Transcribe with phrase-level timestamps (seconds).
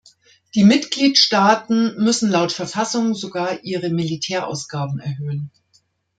[0.55, 5.51] Die Mitgliedstaaten müssen laut Verfassung sogar ihre Militärausgaben erhöhen.